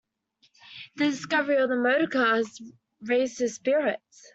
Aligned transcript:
The 0.95 1.11
discovery 1.11 1.57
of 1.57 1.69
the 1.69 1.75
motorcar 1.75 2.37
had 2.37 2.45
raised 3.03 3.37
his 3.37 3.53
spirits. 3.53 4.29